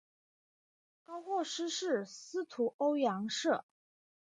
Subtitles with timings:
[1.05, 3.61] 高获师事司徒欧阳歙。